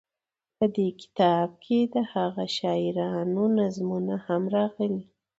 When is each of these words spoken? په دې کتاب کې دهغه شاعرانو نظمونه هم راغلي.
په 0.57 0.65
دې 0.75 0.87
کتاب 1.01 1.49
کې 1.63 1.77
دهغه 1.95 2.45
شاعرانو 2.57 3.43
نظمونه 3.59 4.15
هم 4.25 4.43
راغلي. 4.55 5.03